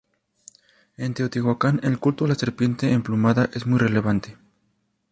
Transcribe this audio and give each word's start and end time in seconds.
En 0.97 1.13
Teotihuacan 1.13 1.79
el 1.83 1.99
culto 1.99 2.25
a 2.25 2.27
la 2.27 2.33
Serpiente 2.33 2.91
Emplumada 2.91 3.51
es 3.53 3.67
muy 3.67 3.77
relevante. 3.77 4.35